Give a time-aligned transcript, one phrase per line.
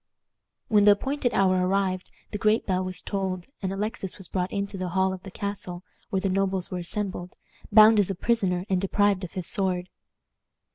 [0.67, 4.75] When the appointed hour arrived the great bell was tolled, and Alexis was brought into
[4.75, 7.35] the hall of the castle, where the nobles were assembled,
[7.71, 9.89] bound as a prisoner, and deprived of his sword.